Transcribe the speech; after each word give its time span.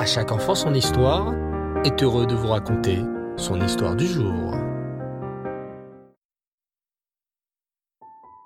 À 0.00 0.06
chaque 0.06 0.32
enfant 0.32 0.54
son 0.54 0.72
histoire 0.72 1.34
est 1.84 2.02
heureux 2.02 2.26
de 2.26 2.34
vous 2.34 2.48
raconter 2.48 3.00
son 3.36 3.60
histoire 3.60 3.94
du 3.94 4.06
jour. 4.06 4.54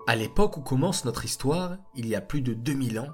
À 0.09 0.17
l'époque 0.17 0.57
où 0.57 0.63
commence 0.63 1.05
notre 1.05 1.25
histoire, 1.25 1.77
il 1.95 2.09
y 2.09 2.17
a 2.17 2.21
plus 2.21 2.41
de 2.41 2.55
2000 2.55 2.99
ans, 2.99 3.13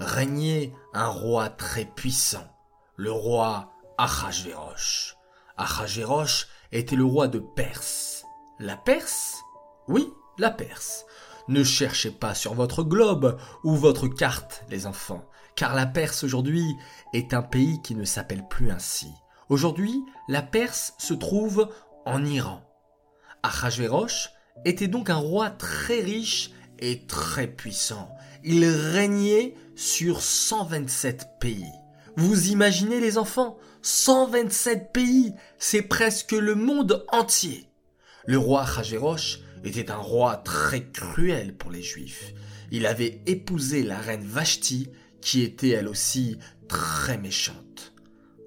régnait 0.00 0.72
un 0.94 1.06
roi 1.06 1.48
très 1.48 1.84
puissant, 1.84 2.48
le 2.96 3.12
roi 3.12 3.70
Achashverosh. 3.98 5.14
Achashverosh 5.56 6.48
était 6.72 6.96
le 6.96 7.04
roi 7.04 7.28
de 7.28 7.38
Perse. 7.38 8.24
La 8.58 8.76
Perse? 8.76 9.36
Oui, 9.86 10.12
la 10.38 10.50
Perse. 10.50 11.06
Ne 11.46 11.62
cherchez 11.62 12.10
pas 12.10 12.34
sur 12.34 12.54
votre 12.54 12.82
globe 12.82 13.38
ou 13.62 13.76
votre 13.76 14.08
carte, 14.08 14.64
les 14.70 14.88
enfants, 14.88 15.24
car 15.56 15.74
la 15.74 15.86
Perse 15.86 16.22
aujourd'hui 16.22 16.76
est 17.12 17.34
un 17.34 17.42
pays 17.42 17.80
qui 17.82 17.94
ne 17.94 18.04
s'appelle 18.04 18.46
plus 18.46 18.70
ainsi. 18.70 19.08
Aujourd'hui, 19.48 20.04
la 20.28 20.42
Perse 20.42 20.94
se 20.98 21.14
trouve 21.14 21.70
en 22.04 22.24
Iran. 22.24 22.62
Achashverosh 23.42 24.30
était 24.64 24.88
donc 24.88 25.10
un 25.10 25.16
roi 25.16 25.50
très 25.50 26.00
riche 26.00 26.50
et 26.78 27.06
très 27.06 27.46
puissant. 27.46 28.10
Il 28.44 28.64
régnait 28.64 29.54
sur 29.74 30.22
127 30.22 31.38
pays. 31.40 31.72
Vous 32.16 32.48
imaginez 32.48 33.00
les 33.00 33.18
enfants 33.18 33.58
127 33.82 34.92
pays, 34.92 35.34
c'est 35.58 35.82
presque 35.82 36.32
le 36.32 36.54
monde 36.54 37.04
entier. 37.12 37.70
Le 38.26 38.38
roi 38.38 38.62
Achashverosh 38.62 39.40
était 39.64 39.90
un 39.90 39.96
roi 39.96 40.36
très 40.36 40.88
cruel 40.90 41.54
pour 41.54 41.70
les 41.70 41.82
juifs. 41.82 42.32
Il 42.72 42.86
avait 42.86 43.22
épousé 43.26 43.82
la 43.84 43.98
reine 43.98 44.24
Vashti, 44.24 44.90
qui 45.20 45.42
était 45.42 45.70
elle 45.70 45.88
aussi 45.88 46.38
très 46.68 47.18
méchante. 47.18 47.92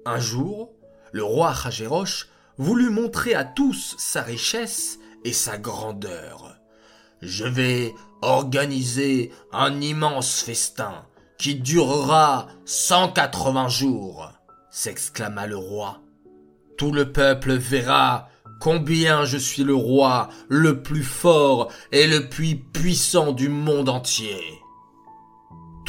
Un 0.06 0.18
jour, 0.18 0.72
le 1.12 1.22
roi 1.22 1.50
Achashverosh 1.50 2.28
voulut 2.58 2.90
montrer 2.90 3.34
à 3.34 3.44
tous 3.44 3.94
sa 3.98 4.22
richesse 4.22 4.98
et 5.24 5.32
sa 5.32 5.58
grandeur. 5.58 6.56
Je 7.22 7.44
vais 7.44 7.94
organiser 8.22 9.30
un 9.52 9.80
immense 9.80 10.40
festin 10.40 11.06
qui 11.38 11.54
durera 11.54 12.48
180 12.66 13.68
jours, 13.68 14.30
s'exclama 14.70 15.46
le 15.46 15.56
roi. 15.56 16.00
Tout 16.76 16.92
le 16.92 17.12
peuple 17.12 17.54
verra 17.54 18.28
combien 18.60 19.24
je 19.24 19.38
suis 19.38 19.64
le 19.64 19.74
roi 19.74 20.28
le 20.48 20.82
plus 20.82 21.02
fort 21.02 21.72
et 21.92 22.06
le 22.06 22.28
plus 22.28 22.56
puissant 22.56 23.32
du 23.32 23.48
monde 23.48 23.88
entier. 23.88 24.59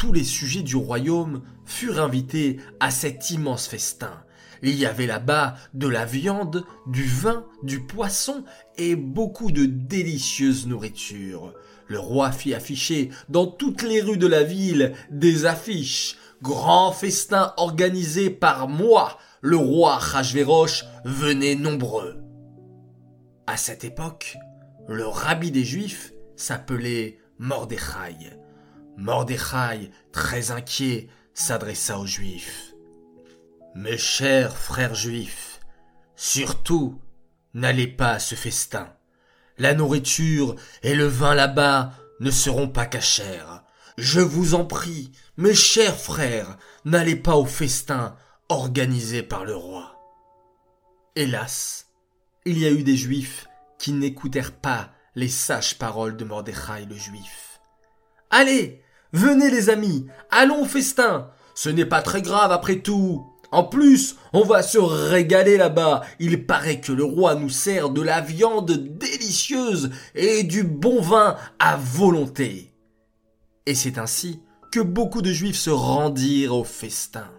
Tous 0.02 0.12
les 0.12 0.24
sujets 0.24 0.64
du 0.64 0.74
royaume 0.74 1.42
furent 1.64 2.00
invités 2.00 2.58
à 2.80 2.90
cet 2.90 3.30
immense 3.30 3.68
festin. 3.68 4.24
Il 4.60 4.74
y 4.74 4.84
avait 4.84 5.06
là-bas 5.06 5.54
de 5.74 5.86
la 5.86 6.04
viande, 6.04 6.66
du 6.88 7.04
vin, 7.04 7.46
du 7.62 7.78
poisson 7.78 8.42
et 8.76 8.96
beaucoup 8.96 9.52
de 9.52 9.64
délicieuse 9.64 10.66
nourriture. 10.66 11.54
Le 11.86 12.00
roi 12.00 12.32
fit 12.32 12.52
afficher 12.52 13.10
dans 13.28 13.46
toutes 13.46 13.82
les 13.82 14.02
rues 14.02 14.18
de 14.18 14.26
la 14.26 14.42
ville 14.42 14.92
des 15.12 15.46
affiches. 15.46 16.16
Grand 16.42 16.90
festin 16.90 17.54
organisé 17.56 18.28
par 18.28 18.66
moi, 18.66 19.20
le 19.40 19.56
roi 19.56 19.98
Rajverosh, 19.98 20.84
venait 21.04 21.54
nombreux. 21.54 22.20
À 23.46 23.56
cette 23.56 23.84
époque, 23.84 24.36
le 24.88 25.06
rabbi 25.06 25.52
des 25.52 25.64
Juifs 25.64 26.12
s'appelait 26.34 27.20
Mordechai. 27.38 28.42
Mordechai, 28.96 29.90
très 30.12 30.50
inquiet, 30.50 31.08
s'adressa 31.34 31.98
aux 31.98 32.06
Juifs. 32.06 32.74
Mes 33.74 33.96
chers 33.96 34.54
frères 34.56 34.94
juifs, 34.94 35.60
surtout, 36.14 37.00
n'allez 37.54 37.86
pas 37.86 38.12
à 38.12 38.18
ce 38.18 38.34
festin. 38.34 38.92
La 39.56 39.72
nourriture 39.72 40.56
et 40.82 40.94
le 40.94 41.06
vin 41.06 41.34
là-bas 41.34 41.92
ne 42.20 42.30
seront 42.30 42.68
pas 42.68 42.84
cachers. 42.84 43.62
Je 43.96 44.20
vous 44.20 44.54
en 44.54 44.66
prie, 44.66 45.10
mes 45.38 45.54
chers 45.54 45.98
frères, 45.98 46.58
n'allez 46.84 47.16
pas 47.16 47.36
au 47.36 47.46
festin 47.46 48.14
organisé 48.50 49.22
par 49.22 49.46
le 49.46 49.56
roi. 49.56 49.96
Hélas, 51.16 51.86
il 52.44 52.58
y 52.58 52.66
a 52.66 52.70
eu 52.70 52.82
des 52.82 52.96
juifs 52.96 53.48
qui 53.78 53.92
n'écoutèrent 53.92 54.52
pas 54.52 54.90
les 55.14 55.28
sages 55.28 55.78
paroles 55.78 56.16
de 56.16 56.24
Mordechai 56.24 56.84
le 56.88 56.96
juif. 56.96 57.51
Allez, 58.34 58.82
venez 59.12 59.50
les 59.50 59.68
amis, 59.68 60.06
allons 60.30 60.62
au 60.62 60.64
festin. 60.64 61.28
Ce 61.54 61.68
n'est 61.68 61.84
pas 61.84 62.00
très 62.00 62.22
grave 62.22 62.50
après 62.50 62.76
tout. 62.80 63.26
En 63.50 63.62
plus, 63.62 64.16
on 64.32 64.42
va 64.42 64.62
se 64.62 64.78
régaler 64.78 65.58
là-bas. 65.58 66.00
Il 66.18 66.46
paraît 66.46 66.80
que 66.80 66.92
le 66.92 67.04
roi 67.04 67.34
nous 67.34 67.50
sert 67.50 67.90
de 67.90 68.00
la 68.00 68.22
viande 68.22 68.70
délicieuse 68.70 69.90
et 70.14 70.44
du 70.44 70.64
bon 70.64 71.02
vin 71.02 71.36
à 71.58 71.76
volonté. 71.76 72.72
Et 73.66 73.74
c'est 73.74 73.98
ainsi 73.98 74.40
que 74.72 74.80
beaucoup 74.80 75.20
de 75.20 75.30
juifs 75.30 75.58
se 75.58 75.68
rendirent 75.68 76.56
au 76.56 76.64
festin. 76.64 77.30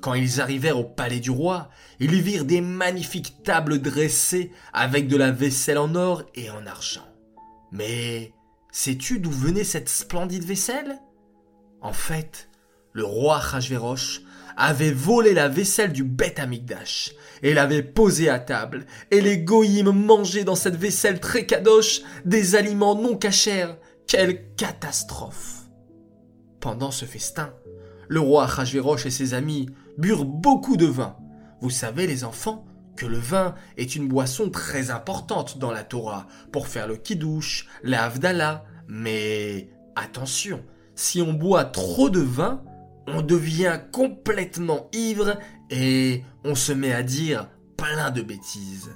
Quand 0.00 0.14
ils 0.14 0.40
arrivèrent 0.40 0.78
au 0.78 0.84
palais 0.84 1.18
du 1.18 1.32
roi, 1.32 1.70
ils 1.98 2.22
virent 2.22 2.44
des 2.44 2.60
magnifiques 2.60 3.42
tables 3.42 3.82
dressées 3.82 4.52
avec 4.72 5.08
de 5.08 5.16
la 5.16 5.32
vaisselle 5.32 5.78
en 5.78 5.96
or 5.96 6.22
et 6.36 6.50
en 6.50 6.64
argent. 6.66 7.08
Mais 7.72 8.32
sais-tu 8.70 9.18
d'où 9.18 9.30
venait 9.30 9.64
cette 9.64 9.88
splendide 9.88 10.44
vaisselle? 10.44 10.98
En 11.80 11.92
fait, 11.92 12.48
le 12.92 13.04
roi 13.04 13.38
Rajverosh 13.38 14.22
avait 14.56 14.92
volé 14.92 15.34
la 15.34 15.48
vaisselle 15.48 15.92
du 15.92 16.02
Beth 16.02 16.38
Amigdash 16.38 17.14
et 17.42 17.52
l'avait 17.54 17.82
posée 17.82 18.28
à 18.28 18.38
table, 18.38 18.86
et 19.10 19.20
les 19.20 19.38
goïms 19.38 19.92
mangeaient 19.92 20.44
dans 20.44 20.54
cette 20.54 20.76
vaisselle 20.76 21.20
très 21.20 21.46
kadosh 21.46 22.02
des 22.24 22.54
aliments 22.54 22.94
non 22.94 23.16
cachers. 23.16 23.74
Quelle 24.06 24.54
catastrophe 24.54 25.68
Pendant 26.60 26.90
ce 26.90 27.04
festin, 27.04 27.52
le 28.08 28.20
roi 28.20 28.44
Achashverosh 28.44 29.06
et 29.06 29.10
ses 29.10 29.34
amis 29.34 29.68
burent 29.98 30.24
beaucoup 30.24 30.76
de 30.76 30.86
vin. 30.86 31.16
Vous 31.60 31.70
savez, 31.70 32.06
les 32.06 32.24
enfants, 32.24 32.65
que 32.96 33.06
le 33.06 33.18
vin 33.18 33.54
est 33.76 33.94
une 33.94 34.08
boisson 34.08 34.50
très 34.50 34.90
importante 34.90 35.58
dans 35.58 35.70
la 35.70 35.84
Torah 35.84 36.26
pour 36.52 36.68
faire 36.68 36.88
le 36.88 36.96
kiddush, 36.96 37.68
la. 37.82 38.64
Mais 38.88 39.68
attention, 39.94 40.64
si 40.94 41.20
on 41.20 41.32
boit 41.32 41.64
trop 41.64 42.10
de 42.10 42.20
vin, 42.20 42.62
on 43.06 43.22
devient 43.22 43.80
complètement 43.92 44.88
ivre 44.92 45.38
et 45.70 46.24
on 46.44 46.54
se 46.54 46.72
met 46.72 46.92
à 46.92 47.02
dire 47.02 47.48
plein 47.76 48.10
de 48.10 48.22
bêtises. 48.22 48.90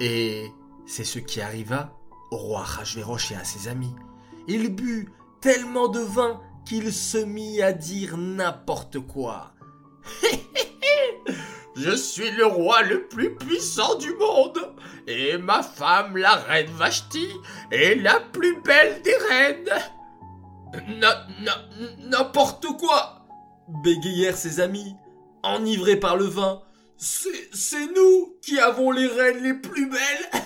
Et 0.00 0.46
c'est 0.86 1.04
ce 1.04 1.18
qui 1.18 1.40
arriva 1.40 1.92
au 2.30 2.36
roi 2.36 2.62
Rajverosh 2.62 3.32
et 3.32 3.36
à 3.36 3.44
ses 3.44 3.68
amis. 3.68 3.94
Il 4.48 4.74
but 4.74 5.08
tellement 5.40 5.88
de 5.88 6.00
vin 6.00 6.40
qu'il 6.64 6.92
se 6.92 7.18
mit 7.18 7.62
à 7.62 7.72
dire 7.72 8.16
n'importe 8.16 8.98
quoi. 8.98 9.54
Je 11.76 11.94
suis 11.94 12.30
le 12.30 12.46
roi 12.46 12.82
le 12.82 13.06
plus 13.06 13.34
puissant 13.34 13.96
du 13.96 14.14
monde, 14.14 14.58
et 15.06 15.36
ma 15.36 15.62
femme, 15.62 16.16
la 16.16 16.34
reine 16.36 16.70
Vashti, 16.70 17.28
est 17.70 17.96
la 17.96 18.18
plus 18.20 18.62
belle 18.62 19.02
des 19.02 19.16
reines. 19.28 19.70
N'importe 21.98 22.66
quoi 22.78 23.26
bégayèrent 23.82 24.38
ses 24.38 24.60
amis, 24.60 24.96
enivrés 25.42 25.96
par 25.96 26.16
le 26.16 26.24
vin. 26.24 26.62
C'est 26.96 27.94
nous 27.94 28.38
qui 28.40 28.58
avons 28.58 28.90
les 28.90 29.06
reines 29.06 29.42
les 29.42 29.54
plus 29.54 29.90
belles. 29.90 30.30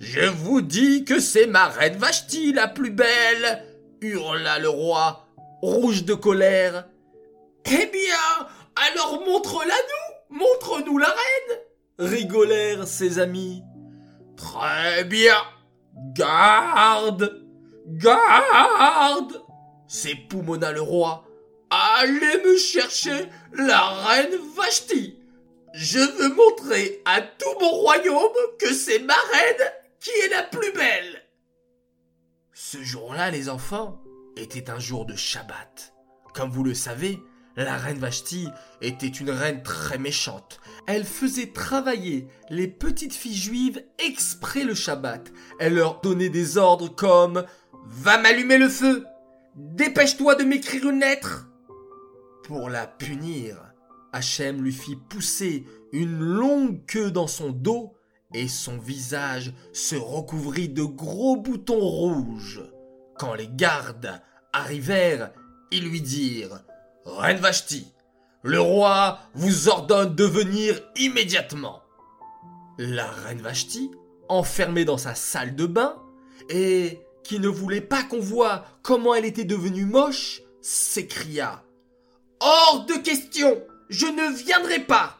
Je 0.00 0.26
vous 0.26 0.62
dis 0.62 1.04
que 1.04 1.20
c'est 1.20 1.46
ma 1.46 1.66
reine 1.66 1.98
Vashti 1.98 2.54
la 2.54 2.66
plus 2.66 2.92
belle, 2.92 3.62
hurla 4.00 4.58
le 4.58 4.70
roi, 4.70 5.28
rouge 5.60 6.04
de 6.04 6.14
colère. 6.14 6.86
Eh 7.66 7.86
bien, 7.86 8.46
alors 8.86 9.20
montre-la 9.24 9.74
nous, 9.74 10.38
montre-nous 10.38 10.98
la 10.98 11.08
reine, 11.08 11.58
rigolèrent 11.98 12.86
ses 12.86 13.18
amis. 13.18 13.62
Très 14.36 15.04
bien, 15.04 15.36
garde, 16.14 17.44
garde, 17.86 19.42
s'époumonna 19.86 20.72
le 20.72 20.80
roi. 20.80 21.24
Allez 21.70 22.42
me 22.44 22.56
chercher 22.56 23.28
la 23.52 23.88
reine 23.88 24.36
Vashti. 24.56 25.18
Je 25.74 25.98
veux 25.98 26.34
montrer 26.34 27.02
à 27.04 27.20
tout 27.20 27.60
mon 27.60 27.70
royaume 27.70 28.32
que 28.58 28.72
c'est 28.72 29.00
ma 29.00 29.14
reine 29.32 29.72
qui 30.00 30.10
est 30.10 30.28
la 30.28 30.44
plus 30.44 30.72
belle. 30.72 31.22
Ce 32.52 32.82
jour-là, 32.82 33.30
les 33.30 33.48
enfants, 33.48 34.00
était 34.36 34.70
un 34.70 34.78
jour 34.78 35.04
de 35.04 35.14
Shabbat. 35.14 35.94
Comme 36.34 36.50
vous 36.50 36.64
le 36.64 36.74
savez, 36.74 37.18
la 37.64 37.76
reine 37.76 37.98
Vashti 37.98 38.48
était 38.80 39.06
une 39.06 39.30
reine 39.30 39.62
très 39.62 39.98
méchante. 39.98 40.60
Elle 40.86 41.04
faisait 41.04 41.52
travailler 41.52 42.28
les 42.50 42.68
petites 42.68 43.14
filles 43.14 43.34
juives 43.36 43.82
exprès 43.98 44.64
le 44.64 44.74
Shabbat. 44.74 45.32
Elle 45.58 45.74
leur 45.74 46.00
donnait 46.00 46.28
des 46.28 46.56
ordres 46.56 46.94
comme 46.94 47.44
Va 47.84 48.18
m'allumer 48.18 48.58
le 48.58 48.68
feu 48.68 49.06
Dépêche-toi 49.56 50.36
de 50.36 50.44
m'écrire 50.44 50.88
une 50.88 51.00
lettre 51.00 51.48
Pour 52.44 52.68
la 52.68 52.86
punir, 52.86 53.56
Hachem 54.12 54.62
lui 54.62 54.72
fit 54.72 54.96
pousser 55.08 55.64
une 55.92 56.20
longue 56.20 56.84
queue 56.86 57.10
dans 57.10 57.26
son 57.26 57.50
dos 57.50 57.94
et 58.34 58.46
son 58.46 58.78
visage 58.78 59.52
se 59.72 59.96
recouvrit 59.96 60.68
de 60.68 60.84
gros 60.84 61.36
boutons 61.36 61.80
rouges. 61.80 62.62
Quand 63.18 63.34
les 63.34 63.48
gardes 63.48 64.20
arrivèrent, 64.52 65.32
ils 65.72 65.88
lui 65.88 66.00
dirent 66.00 66.60
Reine 67.16 67.38
Vashti, 67.38 67.86
le 68.42 68.60
roi 68.60 69.18
vous 69.34 69.68
ordonne 69.68 70.14
de 70.14 70.24
venir 70.24 70.80
immédiatement. 70.94 71.82
La 72.76 73.10
reine 73.10 73.40
Vashti, 73.40 73.90
enfermée 74.28 74.84
dans 74.84 74.98
sa 74.98 75.14
salle 75.14 75.56
de 75.56 75.66
bain, 75.66 75.96
et 76.50 77.00
qui 77.24 77.40
ne 77.40 77.48
voulait 77.48 77.80
pas 77.80 78.02
qu'on 78.02 78.20
voie 78.20 78.64
comment 78.82 79.14
elle 79.14 79.24
était 79.24 79.44
devenue 79.44 79.86
moche, 79.86 80.42
s'écria 80.60 81.64
Hors 82.40 82.84
de 82.86 82.94
question 82.94 83.62
Je 83.88 84.06
ne 84.06 84.36
viendrai 84.36 84.80
pas 84.80 85.18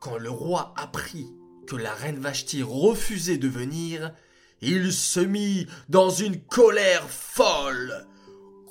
Quand 0.00 0.18
le 0.18 0.30
roi 0.30 0.74
apprit 0.76 1.26
que 1.66 1.76
la 1.76 1.94
reine 1.94 2.18
Vashti 2.20 2.62
refusait 2.62 3.38
de 3.38 3.48
venir, 3.48 4.12
il 4.60 4.92
se 4.92 5.20
mit 5.20 5.66
dans 5.88 6.10
une 6.10 6.40
colère 6.40 7.08
folle. 7.08 8.06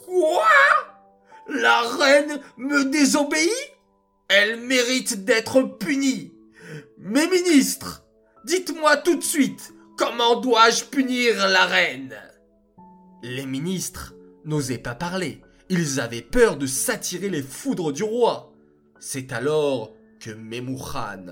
Quoi? 0.06 0.93
La 1.48 1.82
reine 1.82 2.40
me 2.58 2.86
désobéit? 2.86 3.50
Elle 4.30 4.62
mérite 4.62 5.26
d'être 5.26 5.62
punie. 5.62 6.34
Mes 6.98 7.28
ministres, 7.28 8.06
dites-moi 8.46 8.98
tout 8.98 9.18
de 9.18 9.24
suite, 9.24 9.74
comment 9.98 10.40
dois-je 10.40 10.86
punir 10.86 11.48
la 11.48 11.66
reine? 11.66 12.16
Les 13.22 13.46
ministres 13.46 14.14
n'osaient 14.46 14.78
pas 14.78 14.96
parler. 14.96 15.42
Ils 15.70 16.00
avaient 16.00 16.22
peur 16.22 16.58
de 16.58 16.66
s'attirer 16.66 17.30
les 17.30 17.44
foudres 17.44 17.94
du 17.94 18.04
roi. 18.04 18.54
C'est 19.00 19.32
alors 19.34 19.94
que 20.20 20.32
Memouchan, 20.32 21.26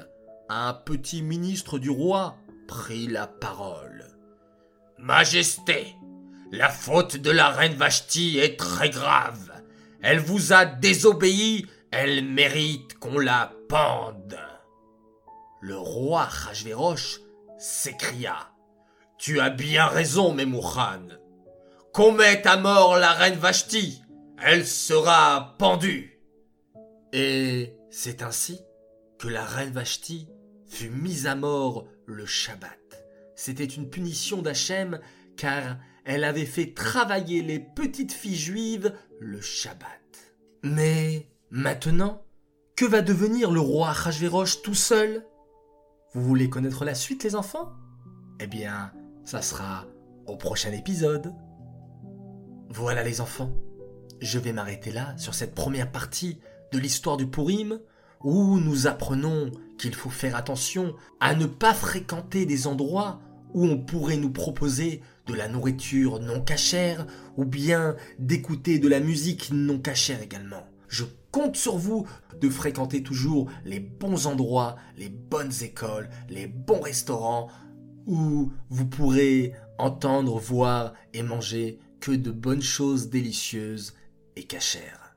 un 0.50 0.74
petit 0.74 1.22
ministre 1.22 1.80
du 1.80 1.90
roi, 1.90 2.38
prit 2.68 3.08
la 3.08 3.28
parole. 3.28 4.06
Majesté, 4.98 5.96
la 6.52 6.69
faute 6.69 7.18
de 7.18 7.31
la 7.31 7.50
reine 7.50 7.75
Vashti 7.75 8.38
est 8.40 8.60
très 8.60 8.90
grave. 8.90 9.50
Elle 10.01 10.19
vous 10.19 10.53
a 10.53 10.65
désobéi, 10.65 11.68
elle 11.92 12.25
mérite 12.25 12.98
qu'on 13.00 13.19
la 13.19 13.53
pende. 13.69 14.39
Le 15.62 15.77
roi 15.77 16.24
Rajverosh 16.24 17.19
s'écria. 17.59 18.50
Tu 19.19 19.39
as 19.39 19.51
bien 19.51 19.86
raison, 19.86 20.33
Memouchan. 20.33 21.07
Qu'on 21.94 22.13
mette 22.13 22.48
à 22.48 22.57
mort 22.57 22.98
la 22.98 23.12
reine 23.12 23.38
Vashti, 23.38 24.01
elle 24.42 24.65
sera 24.65 25.56
pendue. 25.59 26.19
Et 27.13 27.75
c'est 27.92 28.24
ainsi 28.24 28.59
que 29.19 29.27
la 29.27 29.45
reine 29.45 29.71
Vashti 29.71 30.27
fut 30.65 30.89
mise 30.89 31.27
à 31.27 31.36
mort 31.36 31.86
le 32.06 32.25
Shabbat. 32.25 32.80
C'était 33.36 33.65
une 33.65 33.89
punition 33.89 34.42
d'Hachem 34.42 35.00
car 35.38 35.77
elle 36.06 36.24
avait 36.24 36.45
fait 36.45 36.74
travailler 36.74 37.42
les 37.42 37.59
petites 37.59 38.13
filles 38.13 38.36
juives 38.36 38.94
le 39.19 39.39
Shabbat. 39.39 40.33
Mais 40.63 41.27
maintenant, 41.50 42.24
que 42.75 42.86
va 42.86 43.01
devenir 43.01 43.51
le 43.51 43.59
roi 43.59 43.89
Achashverosh 43.89 44.62
tout 44.62 44.74
seul? 44.74 45.25
Vous 46.13 46.24
voulez 46.24 46.50
connaître 46.50 46.86
la 46.86 46.95
suite 46.95 47.24
les 47.24 47.36
enfants? 47.36 47.71
Eh 48.39 48.48
bien, 48.48 48.92
ça 49.24 49.42
sera 49.42 49.86
au 50.25 50.36
prochain 50.36 50.71
épisode. 50.71 51.33
Voilà 52.69 53.03
les 53.03 53.21
enfants, 53.21 53.51
je 54.21 54.39
vais 54.39 54.53
m'arrêter 54.53 54.92
là 54.92 55.15
sur 55.18 55.33
cette 55.33 55.53
première 55.53 55.92
partie 55.92 56.39
de 56.71 56.80
l'histoire 56.80 57.18
du 57.18 57.27
Purim 57.27 57.80
où 58.24 58.59
nous 58.59 58.88
apprenons 58.88 59.51
qu'il 59.77 59.95
faut 59.95 60.09
faire 60.09 60.36
attention 60.36 60.95
à 61.19 61.36
ne 61.36 61.45
pas 61.45 61.74
fréquenter 61.74 62.45
des 62.45 62.68
endroits 62.68 63.19
où 63.53 63.65
on 63.65 63.77
pourrait 63.77 64.18
nous 64.18 64.31
proposer 64.31 65.01
de 65.27 65.33
la 65.33 65.47
nourriture 65.47 66.19
non 66.19 66.41
cachère 66.41 67.06
ou 67.38 67.45
bien 67.45 67.95
d'écouter 68.19 68.79
de 68.79 68.88
la 68.88 69.00
musique 69.00 69.50
non 69.51 69.79
cachère 69.79 70.21
également. 70.21 70.68
Je 70.88 71.06
compte 71.31 71.56
sur 71.56 71.77
vous 71.77 72.07
de 72.39 72.50
fréquenter 72.50 73.03
toujours 73.03 73.50
les 73.63 73.79
bons 73.79 74.27
endroits, 74.27 74.75
les 74.97 75.09
bonnes 75.09 75.53
écoles, 75.62 76.09
les 76.29 76.47
bons 76.47 76.81
restaurants 76.81 77.47
où 78.06 78.51
vous 78.69 78.85
pourrez 78.85 79.53
entendre, 79.77 80.39
voir 80.39 80.94
et 81.13 81.24
manger 81.24 81.79
que 82.00 82.12
de 82.12 82.31
bonnes 82.31 82.62
choses 82.62 83.09
délicieuses 83.09 83.94
et 84.35 84.44
cachères. 84.44 85.11